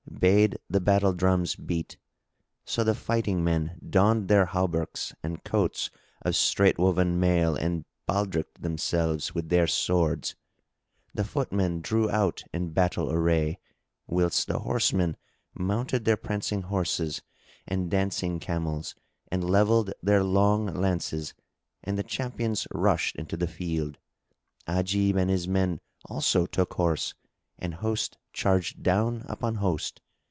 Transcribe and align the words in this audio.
bade 0.21 0.59
the 0.69 0.79
battle 0.79 1.13
drums 1.13 1.55
beat. 1.55 1.97
So 2.63 2.83
the 2.83 2.93
fighting 2.93 3.43
men 3.43 3.81
donned 3.89 4.27
their 4.27 4.45
hauberks 4.45 5.15
and 5.23 5.43
coats 5.43 5.89
of 6.21 6.35
straitwoven 6.35 7.15
mail 7.17 7.55
and 7.55 7.85
baldrick'd 8.05 8.61
themselves 8.61 9.33
with 9.33 9.49
their 9.49 9.65
swords; 9.65 10.35
the 11.11 11.23
footmen 11.23 11.81
drew 11.81 12.07
out 12.11 12.43
in 12.53 12.69
battle 12.69 13.11
array, 13.11 13.57
whilst 14.05 14.45
the 14.45 14.59
horsemen 14.59 15.17
mounted 15.55 16.05
their 16.05 16.17
prancing 16.17 16.63
horses 16.63 17.23
and 17.65 17.89
dancing 17.89 18.39
camels 18.39 18.93
and 19.31 19.49
levelled 19.49 19.91
their 20.03 20.23
long 20.23 20.67
lances, 20.67 21.33
and 21.83 21.97
the 21.97 22.03
champions 22.03 22.67
rushed 22.75 23.15
into 23.15 23.35
the 23.35 23.47
field. 23.47 23.97
Ajib 24.67 25.15
and 25.15 25.31
his 25.31 25.47
men 25.47 25.79
also 26.05 26.45
took 26.45 26.75
horse 26.75 27.15
and 27.57 27.75
host 27.75 28.17
charged 28.33 28.81
down 28.83 29.23
upon 29.27 29.55
host. 29.55 29.99